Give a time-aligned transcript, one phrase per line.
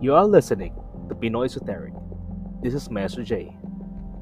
[0.00, 1.90] You are listening to Pinoy Esoteric.
[2.62, 3.50] This is Master J.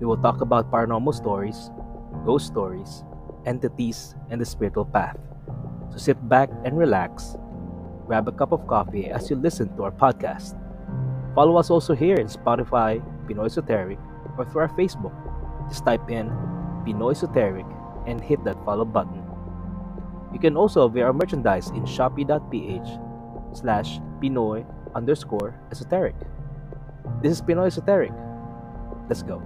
[0.00, 1.68] We will talk about paranormal stories,
[2.24, 3.04] ghost stories,
[3.44, 5.20] entities, and the spiritual path.
[5.92, 7.36] So sit back and relax,
[8.06, 10.56] grab a cup of coffee as you listen to our podcast.
[11.34, 13.98] Follow us also here in Spotify, Pinoy Esoteric,
[14.38, 15.12] or through our Facebook.
[15.68, 16.32] Just type in
[16.88, 17.66] Pinoy Esoteric
[18.06, 19.20] and hit that follow button.
[20.32, 22.88] You can also view our merchandise in shopee.ph
[23.52, 24.64] slash Pinoy
[24.94, 26.14] underscore esoteric.
[27.22, 28.12] This is Pinoy Esoteric.
[29.08, 29.42] Let's go.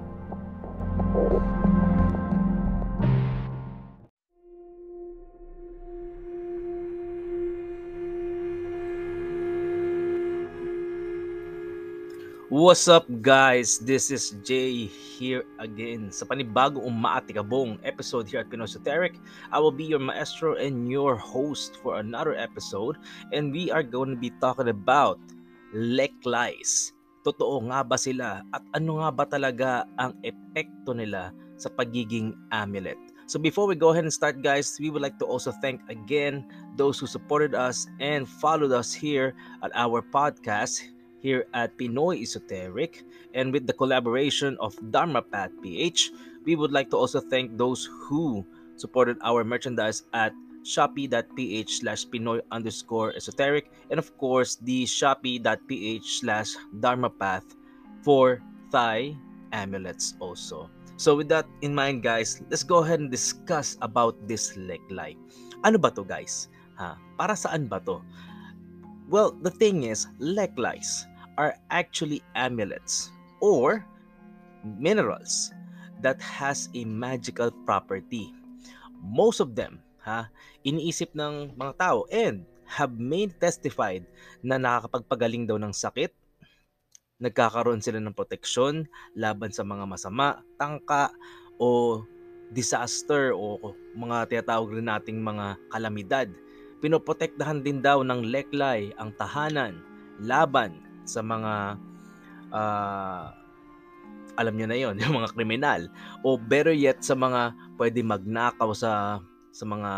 [12.50, 13.78] What's up guys?
[13.78, 19.14] This is Jay here again sa panibagong umaatikabong episode here at Pinoy Esoteric.
[19.54, 22.98] I will be your maestro and your host for another episode
[23.30, 25.22] and we are going to be talking about
[25.74, 26.92] leklies.
[27.20, 32.96] Totoo nga ba sila at ano nga ba talaga ang epekto nila sa pagiging amulet?
[33.30, 36.48] So before we go ahead and start guys, we would like to also thank again
[36.74, 40.82] those who supported us and followed us here at our podcast
[41.20, 43.04] here at Pinoy Esoteric
[43.36, 46.10] and with the collaboration of Dharma Path PH,
[46.44, 52.40] we would like to also thank those who supported our merchandise at shopee.ph slash pinoy
[52.50, 57.44] underscore esoteric and of course the shopee.ph slash dharma path
[58.02, 59.16] for thigh
[59.52, 60.70] amulets also.
[60.96, 65.16] So with that in mind guys let's go ahead and discuss about this leklay
[65.64, 66.48] ano ba to guys?
[66.80, 66.96] Ha?
[67.20, 68.00] Para saan ba to?
[69.08, 71.04] Well the thing is leg lights
[71.36, 73.84] are actually amulets or
[74.64, 75.52] minerals
[76.04, 78.32] that has a magical property.
[79.00, 79.80] Most of them,
[80.10, 80.20] ha,
[80.66, 84.02] iniisip ng mga tao and have made testified
[84.42, 86.10] na nakakapagpagaling daw ng sakit,
[87.22, 91.14] nagkakaroon sila ng proteksyon laban sa mga masama, tangka,
[91.60, 92.00] o
[92.50, 96.28] disaster o mga tinatawag rin nating mga kalamidad.
[96.80, 99.78] Pinoprotektahan din daw ng leklay ang tahanan
[100.24, 101.76] laban sa mga
[102.50, 103.24] uh,
[104.40, 105.80] alam niyo na yon yung mga kriminal.
[106.24, 109.92] O better yet sa mga pwede magnakaw sa sa mga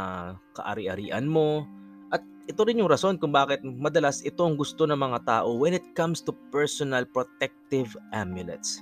[0.57, 1.69] kaari-arian mo
[2.13, 5.73] at ito rin yung rason kung bakit madalas ito ang gusto ng mga tao when
[5.77, 8.81] it comes to personal protective amulets.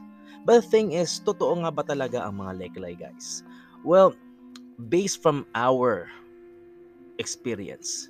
[0.48, 3.44] But the thing is, totoo nga ba talaga ang mga leklay guys?
[3.84, 4.16] Well,
[4.88, 6.08] based from our
[7.20, 8.08] experience,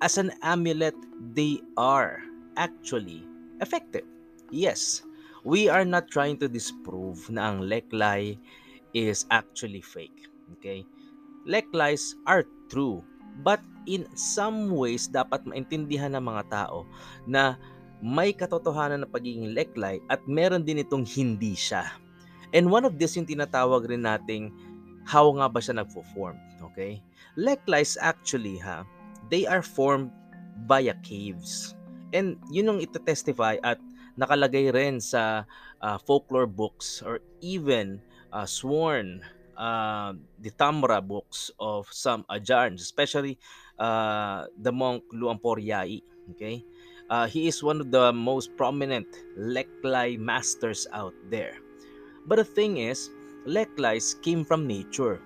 [0.00, 0.96] as an amulet,
[1.36, 2.24] they are
[2.56, 3.28] actually
[3.60, 4.08] effective.
[4.48, 5.04] Yes,
[5.44, 8.40] we are not trying to disprove na ang leklay
[8.96, 10.28] is actually fake.
[10.58, 10.88] Okay?
[11.46, 13.06] Leklies are true.
[13.40, 16.84] But in some ways, dapat maintindihan ng mga tao
[17.24, 17.54] na
[18.02, 21.86] may katotohanan na pagiging leklay at meron din itong hindi siya.
[22.52, 24.52] And one of this yung tinatawag rin nating
[25.06, 26.36] how nga ba siya nagfo-form.
[26.72, 27.00] Okay?
[27.38, 28.84] Leklies actually ha,
[29.30, 30.10] they are formed
[30.66, 31.76] via caves.
[32.10, 33.78] And yun yung ito-testify at
[34.16, 35.44] nakalagay rin sa
[35.84, 38.00] uh, folklore books or even
[38.32, 39.20] uh, sworn
[39.56, 43.38] uh, the Tamra books of some Ajarns, especially
[43.78, 46.02] uh, the monk Luampor Yai.
[46.32, 46.64] Okay?
[47.08, 49.06] Uh, he is one of the most prominent
[49.38, 51.58] Leklai masters out there.
[52.26, 53.10] But the thing is,
[53.46, 55.22] Leklais came from nature.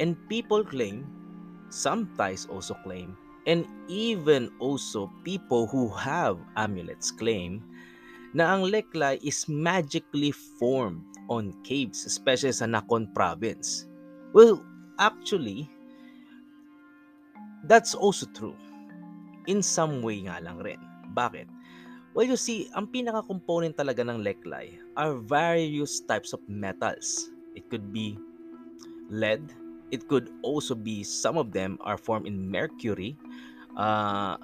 [0.00, 1.06] And people claim,
[1.70, 3.16] some Thais also claim,
[3.46, 7.62] and even also people who have amulets claim
[8.34, 13.86] na ang Lekla is magically formed on caves, especially sa Nakhon province.
[14.34, 14.60] Well,
[14.98, 15.70] actually,
[17.64, 18.58] that's also true.
[19.46, 20.82] In some way nga lang rin.
[21.14, 21.46] Bakit?
[22.12, 27.30] Well, you see, ang pinaka-component talaga ng Leklay are various types of metals.
[27.54, 28.18] It could be
[29.06, 29.46] lead,
[29.90, 33.18] It could also be some of them are formed in mercury.
[33.76, 34.38] Uh,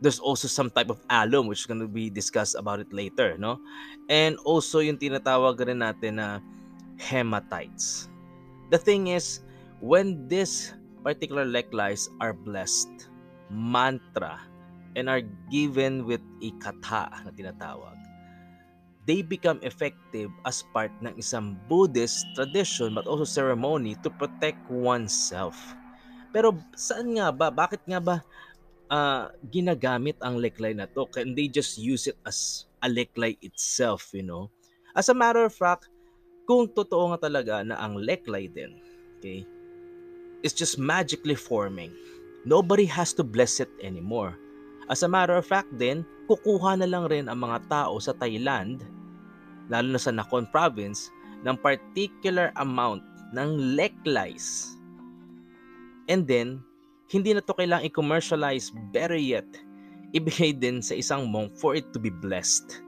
[0.00, 3.36] there's also some type of alum which is going to be discussed about it later,
[3.36, 3.60] no?
[4.08, 6.40] And also yung tinatawag rin natin na
[6.96, 8.08] hematites.
[8.72, 9.44] The thing is,
[9.84, 10.72] when these
[11.04, 12.88] particular leklies are blessed,
[13.52, 14.40] mantra,
[14.96, 17.96] and are given with a katha na tinatawag,
[19.04, 25.56] they become effective as part ng isang Buddhist tradition but also ceremony to protect oneself.
[26.30, 27.50] Pero saan nga ba?
[27.50, 28.16] Bakit nga ba
[28.90, 31.06] uh, ginagamit ang leklay na to?
[31.08, 34.50] Can they just use it as a leklay itself, you know?
[34.92, 35.88] As a matter of fact,
[36.44, 38.82] kung totoo nga talaga na ang leklay din,
[39.16, 39.46] okay,
[40.42, 41.94] is just magically forming,
[42.42, 44.34] nobody has to bless it anymore.
[44.90, 48.82] As a matter of fact din, kukuha na lang rin ang mga tao sa Thailand,
[49.70, 51.14] lalo na sa Nakhon province,
[51.46, 53.00] ng particular amount
[53.30, 54.74] ng leklais.
[56.10, 56.66] And then,
[57.10, 59.46] hindi na to kailangang i-commercialize, better yet,
[60.14, 62.86] ibigay din sa isang monk for it to be blessed.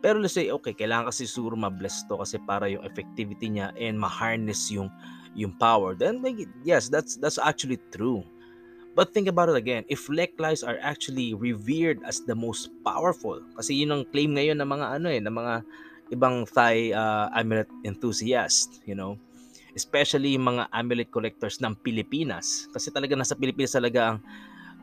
[0.00, 3.98] Pero let's say, okay, kailangan kasi siguro ma-bless to kasi para yung effectivity niya and
[3.98, 4.88] ma-harness yung,
[5.34, 5.98] yung power.
[5.98, 6.22] Then,
[6.62, 8.22] yes, that's, that's actually true.
[8.94, 13.82] But think about it again, if Leklies are actually revered as the most powerful, kasi
[13.82, 15.54] yun ang claim ngayon ng mga ano eh, ng mga
[16.10, 19.14] ibang Thai uh, amulet enthusiast, you know,
[19.74, 22.66] especially yung mga amulet collectors ng Pilipinas.
[22.74, 24.18] Kasi talaga nasa Pilipinas talaga ang,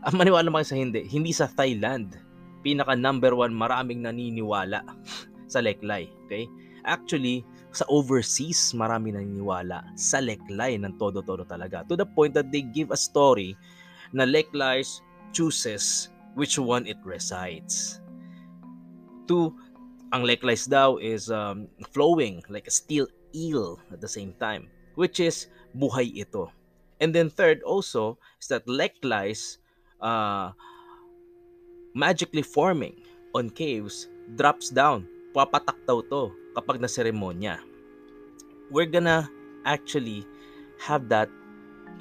[0.07, 2.15] ang maniwala mo sa hindi, hindi sa Thailand.
[2.63, 4.83] Pinaka number one, maraming naniniwala
[5.53, 6.07] sa Leklay.
[6.27, 6.47] Okay?
[6.87, 7.43] Actually,
[7.75, 11.83] sa overseas, marami naniniwala sa Leklay ng todo-todo talaga.
[11.91, 13.53] To the point that they give a story
[14.15, 15.03] na Leklies
[15.35, 17.99] chooses which one it resides.
[19.27, 19.51] Two,
[20.15, 23.05] ang Leklies daw is um, flowing like a steel
[23.35, 25.47] eel at the same time, which is
[25.77, 26.49] buhay ito.
[26.97, 29.61] And then third also is that Leklies
[30.01, 30.57] uh,
[31.94, 32.97] magically forming
[33.38, 35.05] on caves drops down.
[35.38, 37.61] Papatak daw to kapag na seremonya.
[38.73, 39.29] We're gonna
[39.69, 40.25] actually
[40.81, 41.29] have that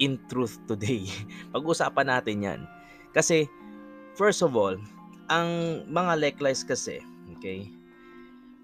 [0.01, 1.05] in truth today.
[1.53, 2.61] Pag-usapan natin yan.
[3.13, 3.45] Kasi,
[4.17, 4.73] first of all,
[5.29, 6.97] ang mga leklies kasi,
[7.37, 7.69] okay,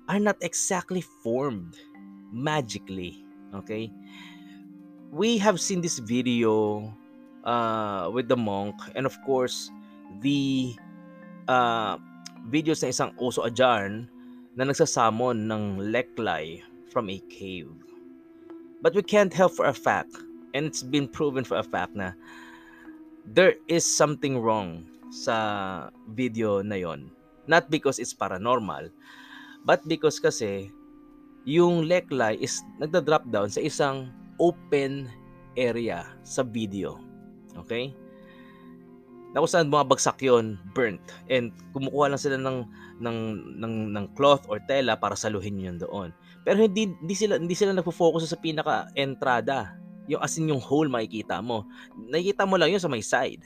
[0.09, 1.77] are not exactly formed
[2.33, 3.23] magically.
[3.53, 3.91] Okay?
[5.13, 6.89] We have seen this video
[7.43, 9.69] uh, with the monk and of course,
[10.21, 10.73] the
[11.47, 11.97] uh,
[12.49, 14.09] videos ng isang oso ajarn
[14.57, 17.69] na nagsasamon ng leklay from a cave.
[18.81, 20.13] But we can't help for a fact
[20.53, 22.13] and it's been proven for a fact na
[23.25, 27.09] there is something wrong sa video na yon.
[27.47, 28.91] Not because it's paranormal,
[29.63, 30.71] but because kasi
[31.43, 35.11] yung leklay is nagda-drop down sa isang open
[35.59, 36.99] area sa video.
[37.65, 37.91] Okay?
[39.33, 41.01] Na kung saan mga bagsak yon, burnt.
[41.27, 42.63] And kumukuha lang sila ng,
[43.01, 43.17] ng,
[43.59, 46.13] ng, ng cloth or tela para saluhin yun doon.
[46.45, 51.39] Pero hindi, hindi sila, hindi sila nagfo-focus sa pinaka-entrada yung as in yung hole makikita
[51.39, 51.63] mo.
[51.95, 53.43] Nakikita mo lang yun sa may side.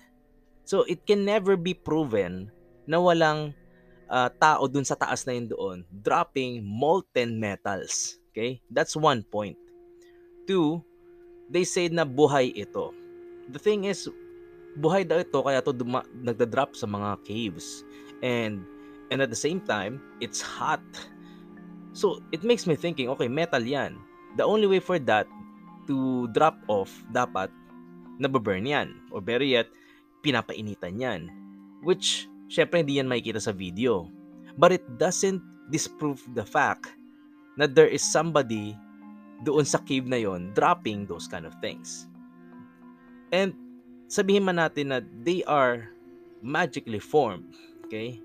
[0.68, 2.52] So it can never be proven
[2.90, 3.56] na walang
[4.10, 8.20] uh, tao dun sa taas na yun doon dropping molten metals.
[8.32, 8.60] Okay?
[8.72, 9.56] That's one point.
[10.48, 10.84] Two,
[11.52, 12.92] they say na buhay ito.
[13.52, 14.08] The thing is,
[14.80, 17.84] buhay daw ito kaya to duma- nagda-drop sa mga caves.
[18.24, 18.64] And
[19.12, 20.84] and at the same time, it's hot.
[21.96, 23.98] So it makes me thinking, okay, metal yan.
[24.38, 25.26] The only way for that
[25.90, 27.50] to drop off, dapat
[28.22, 28.94] nababurn yan.
[29.10, 29.72] Or better yet,
[30.22, 31.22] pinapainitan yan.
[31.82, 34.12] Which, syempre hindi yan makikita sa video.
[34.58, 36.90] But it doesn't disprove the fact
[37.60, 38.74] na there is somebody
[39.46, 42.10] doon sa cave na yon dropping those kind of things.
[43.30, 43.54] And
[44.10, 45.94] sabihin man natin na they are
[46.42, 47.54] magically formed.
[47.86, 48.24] Okay?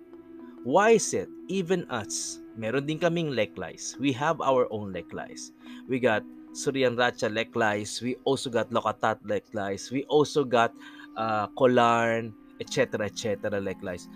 [0.63, 3.99] Why is it even us, meron din kaming leklies.
[4.01, 5.53] We have our own leklies.
[5.85, 6.25] We got
[6.57, 8.01] Suryan Racha Leklais.
[8.01, 9.91] We also got Lokatat Leklais.
[9.91, 10.73] We also got
[11.17, 13.11] uh, Kolarn, etc.
[13.11, 13.51] etc.
[13.59, 14.07] Leklais.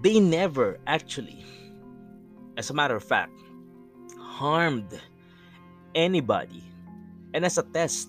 [0.00, 1.44] They never actually,
[2.56, 3.36] as a matter of fact,
[4.16, 4.96] harmed
[5.92, 6.64] anybody.
[7.36, 8.08] And as a test,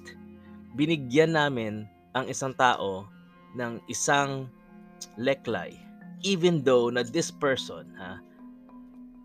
[0.79, 3.11] binigyan namin ang isang tao
[3.59, 4.47] ng isang
[5.19, 5.75] leklay
[6.23, 8.21] even though na this person ha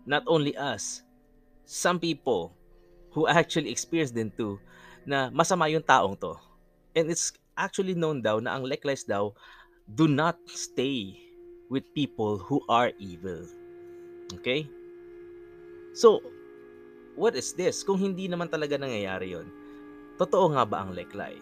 [0.03, 1.05] not only us
[1.63, 2.51] some people
[3.11, 4.59] who actually experienced din too
[5.07, 6.35] na masama yung taong to.
[6.91, 9.33] And it's actually known daw na ang Leklies daw
[9.97, 11.17] do not stay
[11.67, 13.43] with people who are evil.
[14.39, 14.67] Okay?
[15.97, 16.23] So,
[17.17, 17.83] what is this?
[17.83, 19.47] Kung hindi naman talaga nangyayari yon,
[20.21, 21.35] totoo nga ba ang leklay?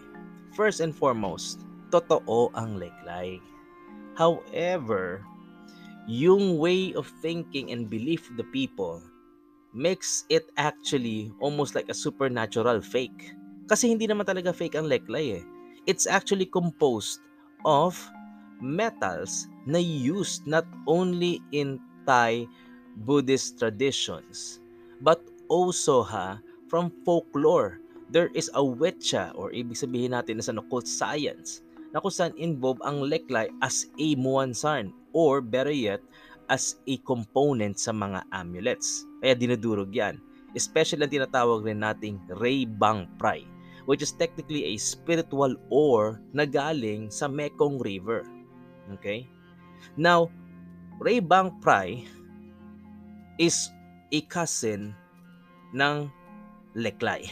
[0.55, 3.38] First and foremost, totoo ang leklay.
[4.15, 5.22] However,
[6.07, 9.03] yung way of thinking and belief of the people
[9.75, 13.36] makes it actually almost like a supernatural fake.
[13.67, 15.45] Kasi hindi naman talaga fake ang leklay eh.
[15.86, 17.22] It's actually composed
[17.62, 17.94] of
[18.58, 21.77] metals na used not only in
[22.10, 22.50] Thai
[23.06, 24.62] Buddhist traditions
[25.01, 27.82] but also ha from folklore.
[28.10, 32.34] There is a wetcha or ibig sabihin natin na sa occult science na kung saan
[32.38, 36.01] involve ang leklay as a muansan or better yet
[36.50, 39.06] as a component sa mga amulets.
[39.22, 40.22] Kaya dinudurog yan.
[40.54, 43.44] Especially ang tinatawag rin nating Ray Bang Prai,
[43.86, 48.25] which is technically a spiritual ore na galing sa Mekong River.
[48.98, 49.30] Okay?
[49.98, 50.30] Now,
[51.01, 52.01] Raybang Pry
[53.38, 53.70] is
[54.12, 54.94] a cousin
[55.74, 56.10] ng
[56.75, 57.30] Leklay.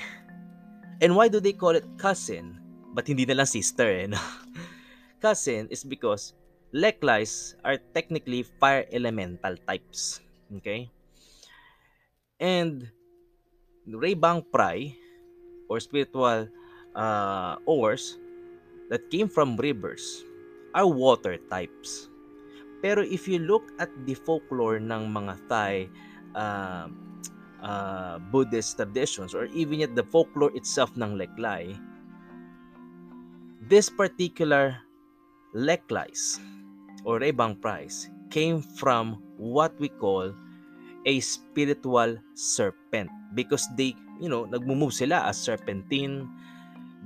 [1.01, 2.61] And why do they call it cousin?
[2.93, 4.07] But hindi na lang sister eh.
[4.07, 4.21] No?
[5.23, 6.37] cousin is because
[6.73, 10.21] Leklays are technically fire elemental types.
[10.61, 10.89] Okay?
[12.41, 12.89] And
[13.89, 14.95] Raybang Pry
[15.73, 16.45] or spiritual
[16.93, 18.21] uh, ores
[18.93, 20.21] that came from rivers
[20.77, 22.13] are water types.
[22.85, 25.73] Pero if you look at the folklore ng mga Thai
[26.37, 26.85] uh,
[27.65, 31.73] uh, Buddhist traditions or even yet the folklore itself ng Leklay,
[33.65, 34.77] this particular
[35.57, 36.37] Leklays
[37.01, 40.35] or Rebang Price came from what we call
[41.05, 46.29] a spiritual serpent because they, you know, nagmo-move sila as serpentine,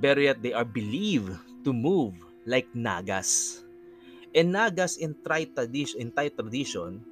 [0.00, 1.34] but yet they are believed
[1.64, 2.14] to move
[2.46, 3.62] like nagas.
[4.34, 7.02] And Nagas in Thai tradition, in Thai tradition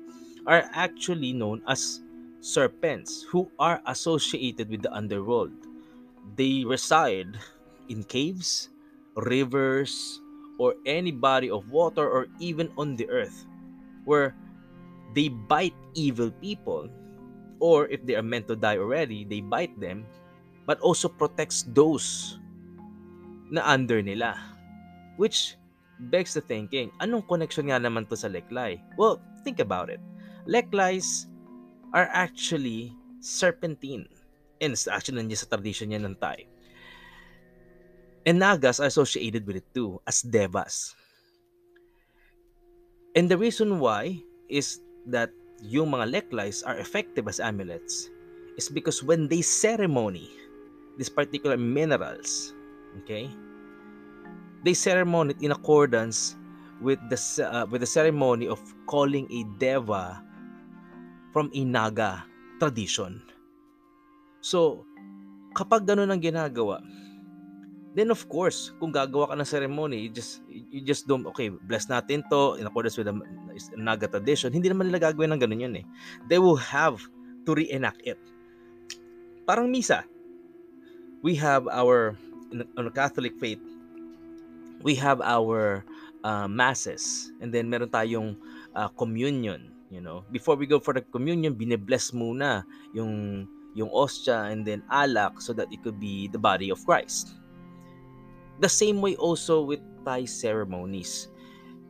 [0.47, 2.01] are actually known as
[2.41, 5.53] serpents who are associated with the underworld.
[6.37, 7.39] They reside
[7.89, 8.69] in caves,
[9.17, 10.21] rivers,
[10.59, 13.45] or any body of water or even on the earth
[14.05, 14.35] where
[15.15, 16.89] they bite evil people
[17.61, 20.05] or if they are meant to die already, they bite them
[20.67, 22.39] but also protects those
[23.51, 24.35] na under nila
[25.17, 25.57] which
[26.13, 28.81] begs the thinking, anong connection nga naman to sa Leklay?
[28.97, 30.01] Well, think about it.
[30.45, 31.27] Leklays
[31.93, 34.07] are actually serpentine.
[34.61, 36.49] And actually nandiyan sa tradition niya ng Thai.
[38.25, 40.97] And Nagas are associated with it too as devas.
[43.17, 45.33] And the reason why is that
[45.63, 48.11] yung mga Leklays are effective as amulets
[48.57, 50.29] is because when they ceremony
[50.97, 52.57] these particular minerals,
[53.05, 53.29] okay,
[54.65, 56.37] they ceremony in accordance
[56.81, 60.21] with the uh, with the ceremony of calling a deva
[61.33, 62.25] from a Naga
[62.61, 63.21] tradition.
[64.41, 64.85] So,
[65.53, 66.81] kapag ganun ang ginagawa,
[67.97, 71.89] then of course, kung gagawa ka ng ceremony, you just you just don't okay, bless
[71.89, 73.17] natin to in accordance with the
[73.73, 74.53] Naga tradition.
[74.53, 75.85] Hindi naman nila gagawin ng ganun yun eh.
[76.29, 77.01] They will have
[77.49, 78.21] to reenact it.
[79.49, 80.05] Parang misa.
[81.25, 82.21] We have our
[82.53, 83.65] in, on Catholic faith,
[84.85, 85.81] we have our
[86.21, 88.37] uh, masses and then meron tayong
[88.77, 93.47] uh, communion you know before we go for the communion bine-bless muna yung
[93.79, 97.39] yung ostia and then alak so that it could be the body of Christ
[98.61, 101.29] the same way also with Thai ceremonies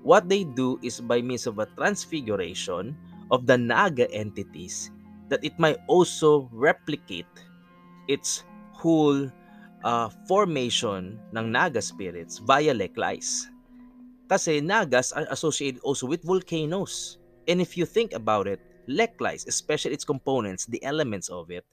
[0.07, 2.97] what they do is by means of a transfiguration
[3.31, 4.91] of the naga entities
[5.29, 7.27] that it might also replicate
[8.07, 9.27] its whole
[9.83, 13.51] uh, formation ng Naga spirits via Leklais.
[14.31, 17.19] Kasi Nagas are associated also with volcanoes.
[17.47, 21.67] And if you think about it, Leklais, especially its components, the elements of it,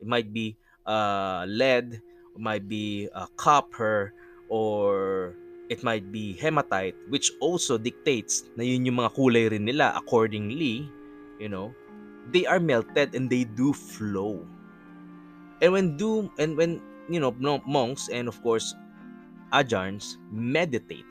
[0.00, 4.12] it might be uh, lead, it might be uh, copper,
[4.50, 5.32] or
[5.70, 10.90] it might be hematite, which also dictates na yun yung mga kulay rin nila accordingly,
[11.38, 11.70] you know,
[12.34, 14.42] they are melted and they do flow.
[15.62, 17.34] And when do and when you know,
[17.66, 18.74] monks and of course
[19.52, 21.06] ajarns meditate.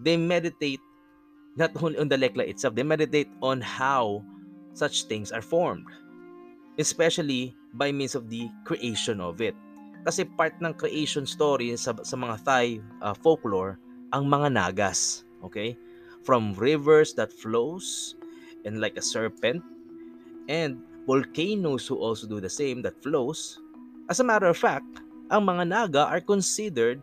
[0.00, 0.80] They meditate
[1.56, 4.24] not only on the lekla itself, they meditate on how
[4.72, 5.88] such things are formed.
[6.78, 9.56] Especially by means of the creation of it.
[10.06, 12.66] Kasi part ng creation story sa, sa mga Thai
[13.02, 13.76] uh, folklore
[14.14, 15.26] ang mga nagas.
[15.42, 15.74] Okay?
[16.22, 18.14] From rivers that flows
[18.62, 19.62] and like a serpent
[20.46, 20.78] and
[21.10, 23.58] volcanoes who also do the same that flows.
[24.06, 24.86] As a matter of fact,
[25.30, 27.02] ang mga naga are considered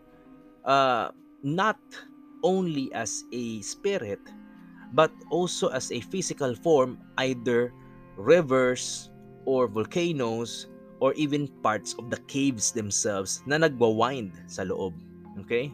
[0.63, 1.12] uh,
[1.43, 1.79] not
[2.43, 4.19] only as a spirit
[4.93, 7.74] but also as a physical form either
[8.15, 9.10] rivers
[9.43, 10.67] or volcanoes
[11.03, 14.95] or even parts of the caves themselves na nagwa-wind sa loob.
[15.43, 15.67] Okay?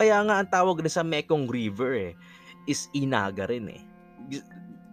[0.00, 2.12] Kaya nga ang tawag na sa Mekong River eh,
[2.64, 3.84] is Inaga rin eh.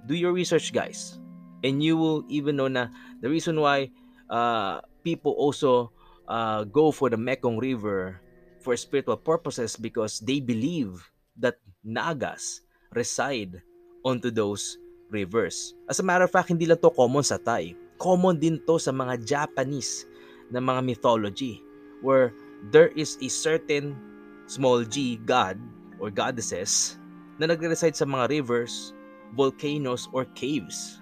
[0.04, 1.24] Do your research guys.
[1.64, 2.92] And you will even know na
[3.24, 3.96] the reason why
[4.28, 5.96] uh, people also
[6.28, 8.20] uh, go for the Mekong River
[8.60, 11.00] for spiritual purposes because they believe
[11.40, 12.60] that Nagas
[12.92, 13.64] reside
[14.04, 14.76] onto those
[15.08, 15.76] rivers.
[15.88, 17.76] As a matter of fact, hindi lang to common sa Thai.
[18.04, 20.04] Common din to sa mga Japanese
[20.52, 21.64] na mga mythology
[22.04, 22.36] where
[22.76, 23.96] there is a certain
[24.44, 25.56] small g god
[26.04, 27.00] or goddesses
[27.40, 28.92] na nagre-reside sa mga rivers,
[29.40, 31.00] volcanoes, or caves.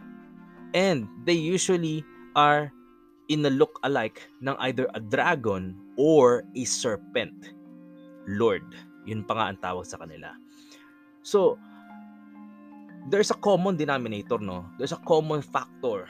[0.77, 2.05] And they usually
[2.37, 2.69] are
[3.27, 7.57] in a look-alike ng either a dragon or a serpent.
[8.29, 8.63] Lord.
[9.09, 10.37] Yun pa nga ang tawag sa kanila.
[11.25, 11.57] So,
[13.09, 14.69] there's a common denominator, no?
[14.77, 16.05] There's a common factor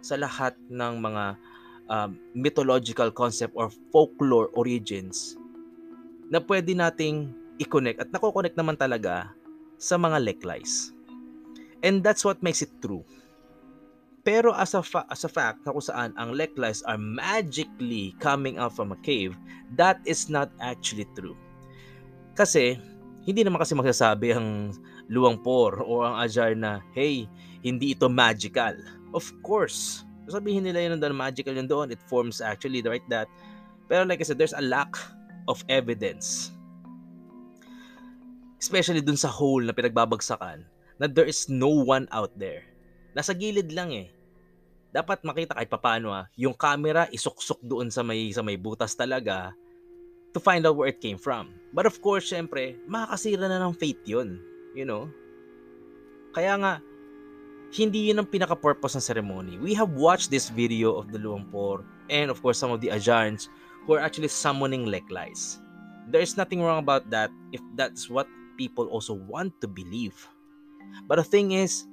[0.00, 1.24] sa lahat ng mga
[1.90, 5.36] um, mythological concept or folklore origins
[6.30, 9.34] na pwede nating i-connect at nako-connect naman talaga
[9.76, 10.94] sa mga leklies.
[11.82, 13.04] And that's what makes it true.
[14.20, 18.60] Pero as a, fa- as a fact na kung saan ang leklies are magically coming
[18.60, 19.32] out from a cave,
[19.74, 21.34] that is not actually true.
[22.36, 22.76] Kasi,
[23.24, 24.76] hindi naman kasi magsasabi ang
[25.08, 27.24] luwangpor o ang ajar na, hey,
[27.64, 28.76] hindi ito magical.
[29.10, 33.26] Of course, sabihin nila yun na magical yun doon, it forms actually, right, that.
[33.90, 34.94] Pero like I said, there's a lack
[35.50, 36.54] of evidence.
[38.62, 40.62] Especially dun sa hole na pinagbabagsakan,
[41.00, 42.62] na there is no one out there.
[43.16, 44.08] Nasa gilid lang eh.
[44.90, 49.54] Dapat makita kahit papaano ah, yung camera isuksok doon sa may sa may butas talaga
[50.34, 51.54] to find out where it came from.
[51.74, 54.38] But of course, syempre, makakasira na ng faith yun.
[54.74, 55.10] You know?
[56.30, 56.72] Kaya nga,
[57.70, 59.54] hindi yun ang pinaka-purpose ng ceremony.
[59.62, 63.46] We have watched this video of the Lumpur and of course some of the Ajans
[63.86, 65.62] who are actually summoning Leklais.
[66.10, 68.26] There's nothing wrong about that if that's what
[68.58, 70.18] people also want to believe.
[71.06, 71.86] But the thing is,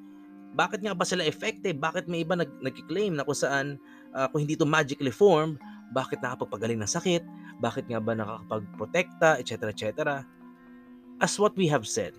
[0.58, 1.78] bakit nga ba sila effective?
[1.78, 3.78] Bakit may iba nag nag-claim na kung saan
[4.18, 5.62] uh, kung hindi to magically form,
[5.94, 7.22] bakit nakapagpagaling ng sakit?
[7.62, 9.70] Bakit nga ba nakakapagprotekta, etc.
[9.70, 9.86] etc.
[11.22, 12.18] As what we have said,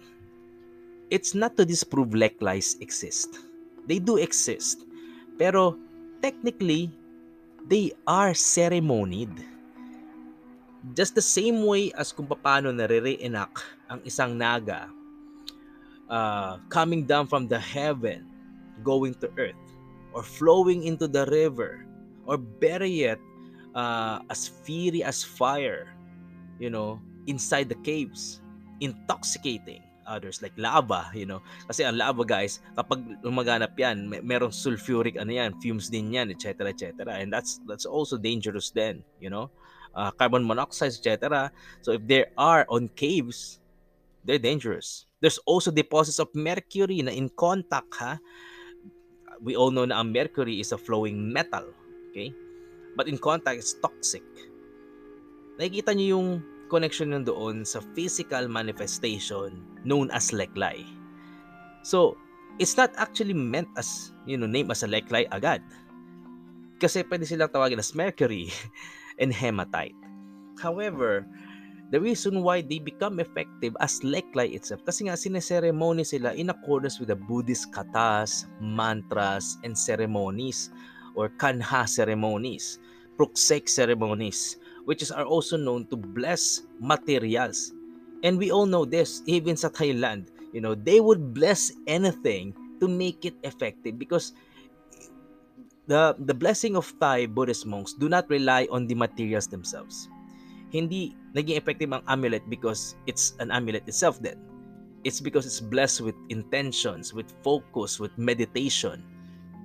[1.11, 3.48] it's not to disprove Lek lies exist.
[3.89, 4.85] They do exist.
[5.41, 5.81] Pero
[6.21, 6.93] technically,
[7.65, 9.33] they are ceremonied.
[10.93, 14.93] Just the same way as kung paano nare-reenact ang isang naga
[16.13, 18.29] uh, coming down from the heaven,
[18.85, 19.59] going to earth,
[20.13, 21.85] or flowing into the river,
[22.29, 23.19] or better yet,
[23.75, 25.89] uh, as fiery as fire,
[26.61, 28.41] you know, inside the caves,
[28.81, 31.45] intoxicating others like lava, you know.
[31.69, 36.33] Kasi ang lava guys, kapag lumaganap yan, may, merong sulfuric ano yan, fumes din yan,
[36.33, 36.73] etc.
[36.73, 37.05] etc.
[37.21, 39.53] And that's that's also dangerous then, you know.
[39.93, 41.53] Uh, carbon monoxide, etc.
[41.85, 43.61] So if there are on caves,
[44.25, 45.05] they're dangerous.
[45.21, 48.17] There's also deposits of mercury na in contact ha.
[49.39, 51.71] We all know na ang mercury is a flowing metal,
[52.11, 52.35] okay?
[52.99, 54.23] But in contact it's toxic.
[55.59, 56.29] Nakikita niyo yung
[56.69, 60.85] connection nun doon sa physical manifestation known as leklay.
[61.83, 62.17] So,
[62.61, 65.65] it's not actually meant as, you know, name as a leklay agad.
[66.79, 68.53] Kasi pwede silang tawagin as mercury
[69.23, 69.97] and hematite.
[70.59, 71.27] However,
[71.91, 77.01] the reason why they become effective as leklay itself kasi nga sineseremony sila in accordance
[77.01, 80.69] with the Buddhist katas, mantras, and ceremonies
[81.17, 82.79] or kanha ceremonies,
[83.17, 87.77] pruksek ceremonies, which is, are also known to bless materials.
[88.25, 92.89] And we all know this, even sa Thailand, you know, they would bless anything to
[92.89, 94.33] make it effective because
[95.87, 100.09] the the blessing of Thai Buddhist monks do not rely on the materials themselves
[100.71, 104.37] hindi naging effective ang amulet because it's an amulet itself then.
[105.05, 109.05] It's because it's blessed with intentions, with focus, with meditation,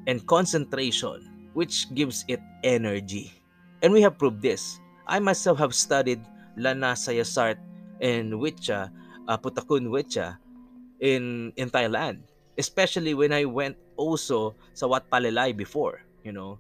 [0.08, 3.34] and concentration, which gives it energy.
[3.82, 4.80] And we have proved this.
[5.08, 6.22] I myself have studied
[6.58, 7.58] Lana Sayasart
[8.02, 8.92] and Witcha,
[9.28, 10.38] uh, Putakun Witcha
[11.00, 12.24] in, in Thailand.
[12.58, 16.60] Especially when I went also sa Wat Palelai before, you know.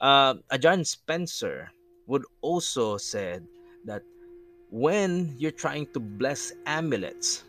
[0.00, 1.70] Uh, Ajahn Spencer,
[2.06, 3.44] would also said
[3.84, 4.02] that
[4.70, 7.44] when you're trying to bless amulets,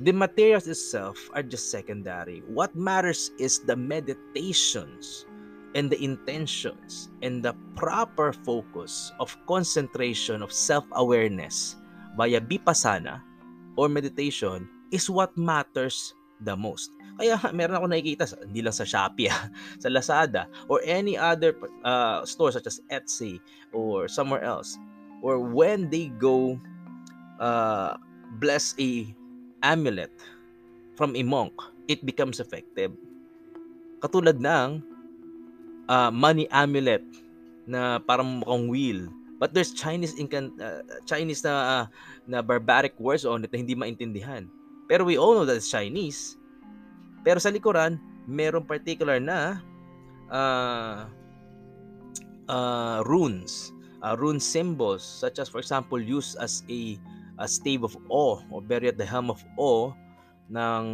[0.00, 2.42] the materials itself are just secondary.
[2.48, 5.26] What matters is the meditations
[5.74, 11.76] and the intentions and the proper focus of concentration of self-awareness
[12.18, 13.22] via vipassana
[13.78, 16.90] or meditation is what matters the most.
[17.20, 19.52] Kaya meron ako nakikita, hindi lang sa Shopee, ah,
[19.82, 21.52] sa Lazada, or any other
[21.84, 23.36] uh, store such as Etsy
[23.76, 24.80] or somewhere else.
[25.20, 26.56] Or when they go
[27.36, 28.00] uh,
[28.40, 29.04] bless a
[29.60, 30.12] amulet
[30.96, 31.52] from a monk,
[31.92, 32.96] it becomes effective.
[34.00, 34.80] Katulad ng
[35.90, 37.02] uh, money amulet
[37.66, 39.00] na parang mukhang wheel.
[39.42, 41.84] But there's Chinese incan uh, Chinese na uh,
[42.30, 44.46] na barbaric words on it na hindi maintindihan.
[44.86, 46.40] Pero we all know that it's Chinese
[47.20, 49.60] pero sa likuran, merong particular na
[50.32, 51.04] uh,
[52.48, 56.96] uh, runes, uh, rune symbols such as for example used as a,
[57.40, 59.92] a stave of awe or buried at the helm of awe
[60.50, 60.84] ng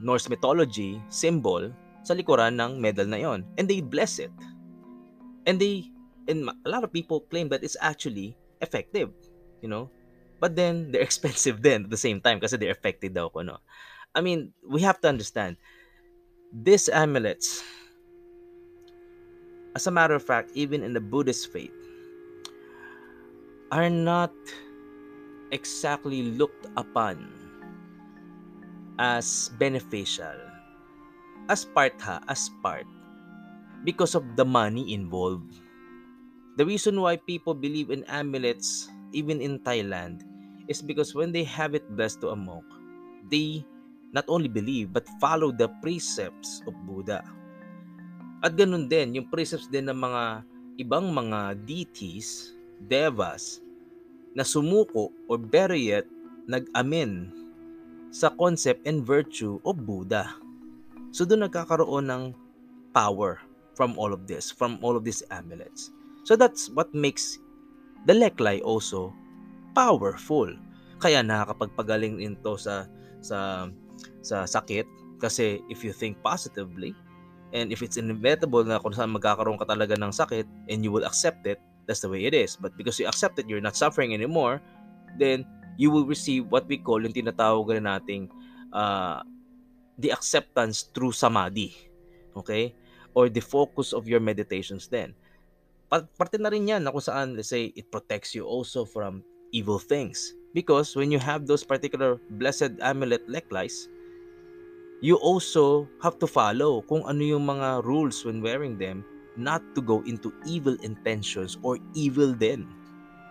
[0.00, 1.68] Norse mythology symbol
[2.04, 4.32] sa likuran ng medal na yon and they bless it
[5.48, 5.88] and they
[6.28, 9.10] and a lot of people claim that it's actually effective
[9.64, 9.88] you know
[10.44, 13.64] But then, they're expensive then at the same time kasi they're affected daw ko, no?
[14.12, 15.56] I mean, we have to understand,
[16.52, 17.64] these amulets,
[19.74, 21.72] as a matter of fact, even in the Buddhist faith,
[23.72, 24.36] are not
[25.50, 27.32] exactly looked upon
[29.00, 30.36] as beneficial.
[31.48, 32.88] As part ha, as part.
[33.84, 35.60] Because of the money involved.
[36.56, 40.24] The reason why people believe in amulets, even in Thailand,
[40.68, 42.64] is because when they have it blessed to a monk,
[43.28, 43.66] they
[44.14, 47.26] not only believe but follow the precepts of Buddha.
[48.40, 50.24] At ganun din, yung precepts din ng mga
[50.78, 52.54] ibang mga deities,
[52.86, 53.60] devas,
[54.32, 56.06] na sumuko or better yet,
[56.46, 57.32] nag-amin
[58.14, 60.43] sa concept and virtue of Buddha.
[61.14, 62.34] So doon nagkakaroon ng
[62.90, 63.38] power
[63.78, 65.94] from all of this, from all of these amulets.
[66.26, 67.38] So that's what makes
[68.10, 69.14] the Leklai also
[69.78, 70.50] powerful.
[70.98, 72.90] Kaya nakakapagpagaling ito sa
[73.22, 73.70] sa
[74.26, 74.90] sa sakit
[75.22, 76.90] kasi if you think positively
[77.54, 81.06] and if it's inevitable na kung saan magkakaroon ka talaga ng sakit and you will
[81.06, 82.58] accept it, that's the way it is.
[82.58, 84.58] But because you accept it, you're not suffering anymore,
[85.14, 85.46] then
[85.78, 88.26] you will receive what we call yung tinatawag na nating
[88.74, 89.22] uh,
[89.98, 91.74] the acceptance through samadhi.
[92.36, 92.74] Okay?
[93.14, 95.14] Or the focus of your meditations then.
[95.90, 99.22] Parte na rin yan na kung saan, let's say, it protects you also from
[99.54, 100.34] evil things.
[100.54, 103.86] Because when you have those particular blessed amulet leklais,
[104.98, 109.06] you also have to follow kung ano yung mga rules when wearing them
[109.38, 112.66] not to go into evil intentions or evil then.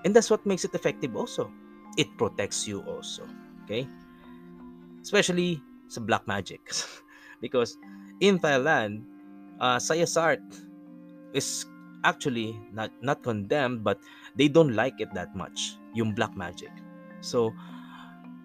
[0.03, 1.51] And that's what makes it effective also
[1.97, 3.23] it protects you also.
[3.65, 3.87] Okay?
[5.01, 5.61] Especially
[5.93, 6.61] sa black magic.
[7.43, 7.77] because
[8.19, 9.05] in Thailand,
[9.61, 10.41] uh, Sayasart
[11.37, 11.65] is
[12.03, 13.95] actually not not condemned but
[14.35, 16.67] they don't like it that much yung black magic
[17.23, 17.47] so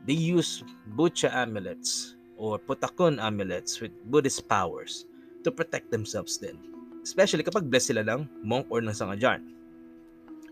[0.07, 0.63] they use
[0.95, 5.11] bucha amulets or putakon amulets with Buddhist powers
[5.43, 6.55] to protect themselves then
[7.03, 9.43] especially kapag blessed sila ng monk or ng sangajan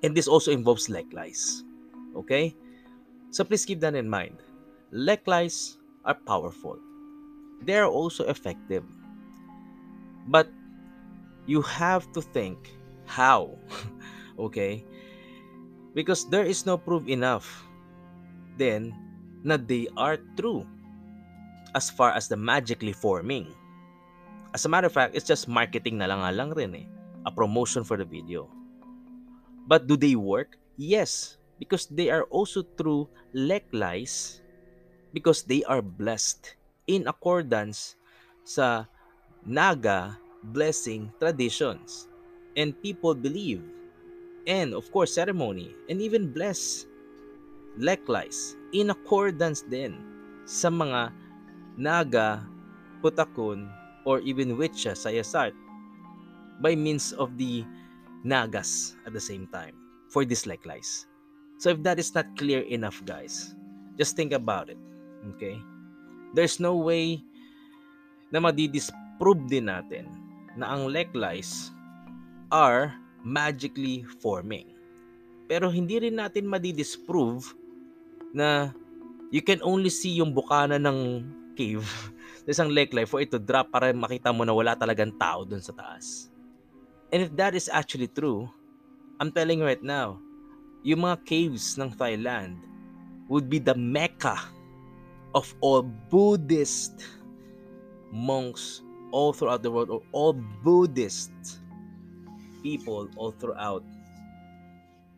[0.02, 1.62] and this also involves leg lies
[2.18, 2.58] okay
[3.30, 4.40] so please keep that in mind.
[4.92, 6.78] Leklais are powerful.
[7.62, 8.84] They are also effective.
[10.28, 10.50] But
[11.46, 12.58] you have to think
[13.06, 13.58] how.
[14.38, 14.84] okay?
[15.94, 17.64] Because there is no proof enough
[18.56, 18.96] then
[19.44, 20.64] na they are true
[21.76, 23.52] as far as the magically forming.
[24.56, 26.86] As a matter of fact, it's just marketing na lang lang rin eh.
[27.28, 28.48] A promotion for the video.
[29.68, 30.56] But do they work?
[30.80, 34.40] Yes because they are also true leg lies
[35.12, 36.56] because they are blessed
[36.86, 37.98] in accordance
[38.46, 38.86] sa
[39.46, 42.06] Naga blessing traditions
[42.54, 43.62] and people believe
[44.46, 46.86] and of course ceremony and even bless
[47.78, 49.98] leklais in accordance din
[50.46, 51.10] sa mga
[51.76, 52.40] Naga,
[53.04, 53.68] Putakon,
[54.08, 55.52] or even Witcha sa Yasart
[56.64, 57.66] by means of the
[58.24, 59.76] Nagas at the same time
[60.08, 61.04] for this leklais.
[61.60, 63.52] So if that is not clear enough, guys,
[64.00, 64.80] just think about it.
[65.36, 65.60] Okay?
[66.36, 67.24] There's no way
[68.28, 70.04] na madidisprove din natin
[70.52, 71.72] na ang leglies
[72.52, 72.92] are
[73.24, 74.68] magically forming.
[75.48, 77.56] Pero hindi rin natin madidisprove
[78.36, 78.68] na
[79.32, 81.24] you can only see yung bukana ng
[81.56, 81.88] cave
[82.44, 85.64] sa isang leglay for it to drop para makita mo na wala talagang tao dun
[85.64, 86.28] sa taas.
[87.08, 88.50] And if that is actually true,
[89.16, 90.20] I'm telling you right now,
[90.84, 92.60] yung mga caves ng Thailand
[93.32, 94.36] would be the mecca
[95.34, 97.04] of all Buddhist
[98.12, 101.32] monks all throughout the world or all Buddhist
[102.62, 103.84] people all throughout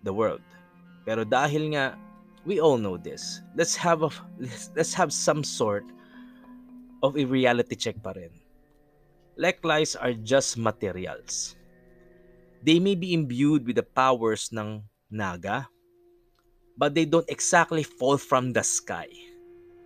[0.03, 0.43] the world.
[1.09, 1.97] Pero dahil nga
[2.45, 5.85] we all know this, let's have a let's, let's have some sort
[7.03, 8.33] of a reality check pa rin.
[9.39, 11.55] Leklies are just materials.
[12.67, 14.83] They may be imbued with the powers ng
[15.15, 15.71] Naga,
[16.75, 19.07] but they don't exactly fall from the sky.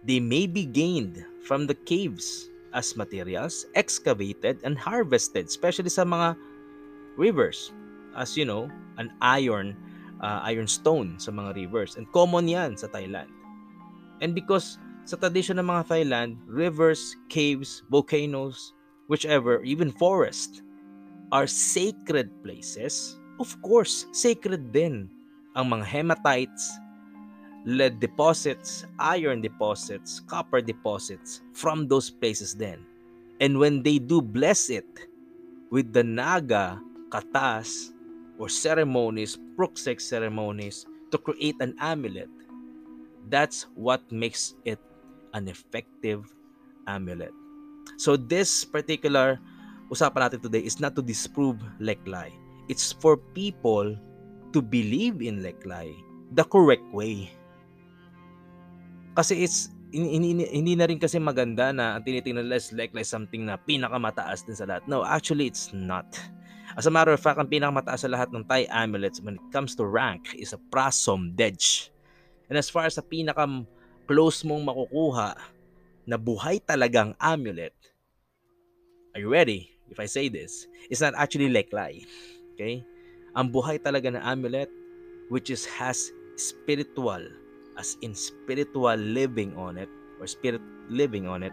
[0.05, 6.37] They may be gained from the caves as materials, excavated and harvested, especially sa mga
[7.17, 7.71] rivers.
[8.17, 9.77] As you know, an iron
[10.21, 11.97] uh, iron stone sa mga rivers.
[11.97, 13.31] And common yan sa Thailand.
[14.23, 18.75] And because sa tradition ng mga Thailand, rivers, caves, volcanoes,
[19.11, 20.63] whichever, even forest,
[21.35, 25.11] are sacred places of course, sacred din
[25.59, 26.79] ang mga hematites,
[27.65, 32.85] lead deposits, iron deposits, copper deposits from those places then.
[33.41, 34.87] And when they do bless it
[35.71, 37.93] with the naga, katas,
[38.39, 42.31] or ceremonies, proxec ceremonies to create an amulet,
[43.29, 44.81] That's what makes it
[45.35, 46.27] an effective
[46.87, 47.33] amulet.
[47.99, 49.39] So this particular
[49.93, 52.33] usapan natin today is not to disprove Leklai.
[52.67, 53.95] It's for people
[54.53, 55.95] to believe in Leklai
[56.35, 57.31] the correct way.
[59.13, 63.45] Kasi it's hindi, hindi na rin kasi maganda na ang tinitingnan nila is Leklai something
[63.45, 64.89] na pinakamataas din sa lahat.
[64.89, 66.09] No, actually it's not.
[66.73, 69.77] As a matter of fact, ang pinakamataas sa lahat ng Thai amulets when it comes
[69.77, 71.93] to rank is a Prasom Dej.
[72.49, 73.45] And as far as sa pinaka
[74.09, 75.37] close mong makukuha
[76.09, 77.77] na buhay talagang amulet,
[79.13, 79.73] are you ready?
[79.93, 82.09] if I say this, it's not actually leklai.
[82.57, 82.81] Okay?
[83.37, 84.73] Ang buhay talaga na amulet,
[85.29, 86.09] which is has
[86.41, 87.21] spiritual,
[87.83, 89.91] as in spiritual living on it,
[90.23, 91.51] or spirit living on it,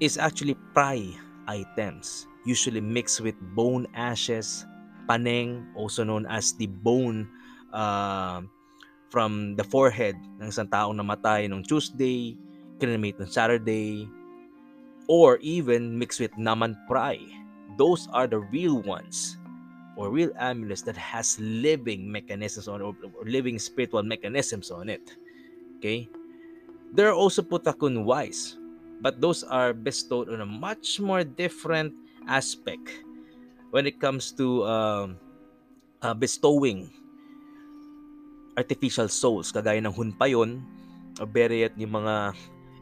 [0.00, 1.04] is actually pry
[1.44, 4.64] items, usually mixed with bone ashes,
[5.04, 7.28] paneng, also known as the bone
[7.76, 8.40] uh,
[9.12, 12.32] from the forehead ng isang taong namatay nung Tuesday,
[12.80, 14.08] kinamate ng Saturday,
[15.04, 17.20] or even mixed with naman prai.
[17.76, 19.39] Those are the real ones
[20.00, 25.04] or real amulets that has living mechanisms on or, or living spiritual mechanisms on it.
[25.76, 26.08] Okay?
[26.96, 28.56] There are also putakun wise,
[29.04, 31.92] but those are bestowed on a much more different
[32.24, 33.04] aspect
[33.76, 35.20] when it comes to um,
[36.00, 36.88] uh, bestowing
[38.56, 40.64] artificial souls kagaya ng hunpayon
[41.20, 42.32] o beriyat yung mga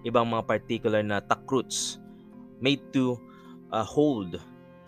[0.07, 1.99] ibang mga particular na takroots
[2.63, 3.19] made to
[3.75, 4.39] uh, hold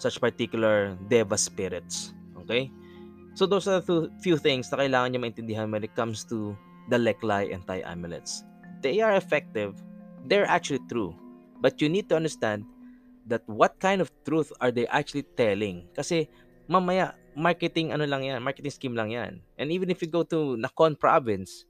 [0.00, 2.16] such particular deva spirits.
[2.50, 2.66] Okay?
[3.38, 6.58] So those are the few things na kailangan nyo maintindihan when it comes to
[6.90, 8.42] the Leklai and Thai amulets.
[8.82, 9.78] They are effective.
[10.26, 11.14] They're actually true.
[11.62, 12.66] But you need to understand
[13.30, 15.86] that what kind of truth are they actually telling?
[15.94, 16.26] Kasi
[16.66, 19.38] mamaya, marketing ano lang yan, marketing scheme lang yan.
[19.54, 21.62] And even if you go to Nakhon province,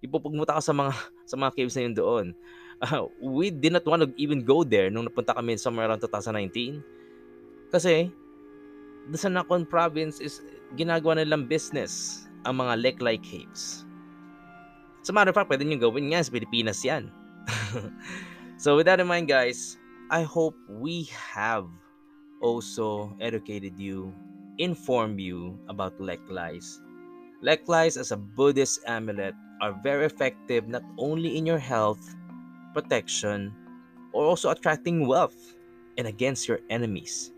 [0.00, 0.96] ipupugmuta ka sa mga
[1.30, 2.26] sa mga caves na yun doon
[2.82, 6.82] uh, we did not want to even go there nung napunta kami somewhere around 2019.
[7.70, 8.10] Kasi,
[9.10, 10.40] the Sanakon province is
[10.76, 13.84] ginagawa nilang business ang mga lake-like caves.
[15.04, 17.12] As a matter of fact, pwede nyo gawin nga sa Pilipinas yan.
[18.62, 19.76] so with that in mind guys,
[20.08, 21.68] I hope we have
[22.40, 24.12] also educated you,
[24.56, 26.80] informed you about Leklais.
[27.44, 32.00] Leklais as a Buddhist amulet are very effective not only in your health
[32.72, 33.52] protection,
[34.16, 35.54] or also attracting wealth
[35.98, 37.33] and against your enemies.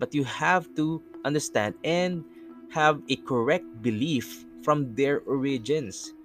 [0.00, 2.24] But you have to understand and
[2.72, 6.16] have a correct belief from their origins.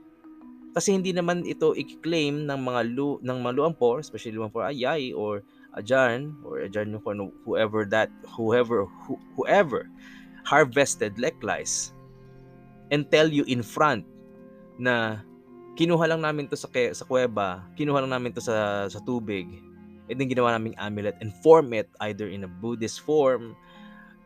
[0.76, 5.44] Kasi hindi naman ito i-claim ng mga lu ng mga luampor, especially luampor ayay or
[5.76, 9.88] ajan or ajan yung whoever that whoever who, whoever
[10.48, 11.92] harvested leklais
[12.92, 14.04] and tell you in front
[14.80, 15.24] na
[15.80, 19.48] kinuha lang namin to sa sa kuweba, kinuha lang namin to sa sa tubig.
[20.06, 23.58] And then ginawa namin amulet and form it either in a Buddhist form,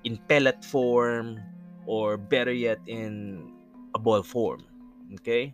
[0.03, 1.39] in pellet form,
[1.85, 3.51] or better yet in
[3.95, 4.63] a ball form.
[5.15, 5.53] Okay?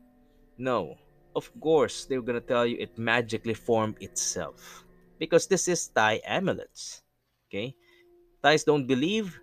[0.58, 0.96] No.
[1.36, 4.86] Of course, they're gonna tell you it magically formed itself.
[5.20, 7.04] Because this is Thai amulets.
[7.48, 7.76] Okay?
[8.44, 9.40] Thais don't believe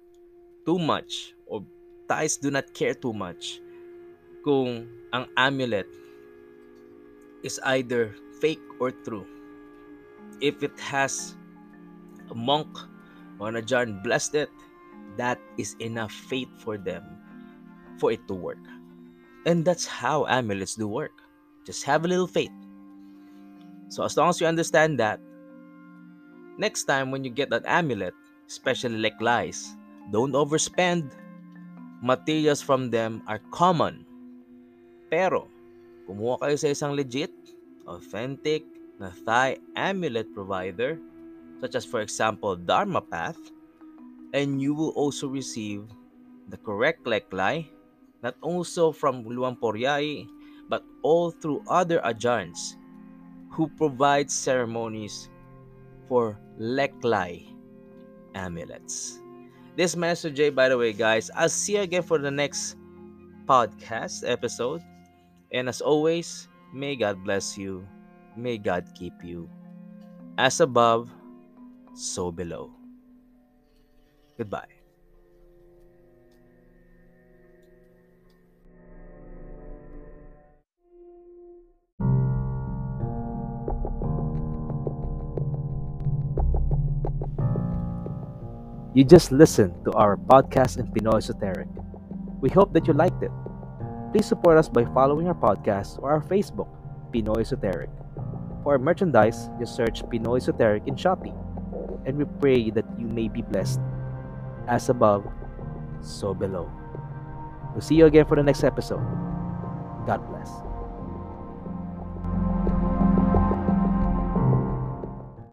[0.64, 1.64] too much or
[2.08, 3.60] Thais do not care too much
[4.44, 5.86] kung ang amulet
[7.42, 9.26] is either fake or true.
[10.40, 11.34] If it has
[12.30, 12.68] a monk
[13.38, 14.52] or a John blessed it,
[15.16, 17.02] that is enough faith for them
[17.98, 18.62] for it to work.
[19.46, 21.12] And that's how amulets do work.
[21.66, 22.54] Just have a little faith.
[23.88, 25.20] So as long as you understand that,
[26.58, 28.14] next time when you get an amulet,
[28.48, 29.76] especially like lies,
[30.10, 31.12] don't overspend.
[32.02, 34.04] Materials from them are common.
[35.10, 35.46] Pero
[36.06, 37.30] Kumuha kayo sa isang legit,
[37.86, 38.66] authentic,
[38.98, 40.98] na Thai amulet provider,
[41.62, 43.38] such as for example Dharma Path,
[44.32, 45.84] and you will also receive
[46.48, 47.68] the correct leklai,
[48.22, 50.26] not also from Luamporyai,
[50.68, 52.76] but all through other ajans
[53.50, 55.28] who provide ceremonies
[56.08, 57.44] for leklai
[58.34, 59.20] amulets.
[59.76, 61.30] This is Master J, by the way, guys.
[61.34, 62.76] I'll see you again for the next
[63.46, 64.82] podcast episode.
[65.52, 67.86] And as always, may God bless you.
[68.36, 69.48] May God keep you.
[70.38, 71.10] As above,
[71.94, 72.81] so below.
[74.42, 74.66] Goodbye.
[88.92, 91.68] You just listened to our podcast in Pinoy Esoteric.
[92.42, 93.30] We hope that you liked it.
[94.10, 96.66] Please support us by following our podcast or our Facebook.
[97.14, 97.90] Pinoy Esoteric.
[98.64, 101.30] For merchandise, just search Pinoy Esoteric in Shopee.
[102.06, 103.78] And we pray that you may be blessed
[104.68, 105.26] as above,
[106.00, 106.70] so below.
[107.72, 109.02] We'll see you again for the next episode.
[110.06, 110.71] God bless.